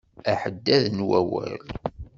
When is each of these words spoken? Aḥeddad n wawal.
Aḥeddad 0.31 0.83
n 0.97 0.99
wawal. 1.07 1.63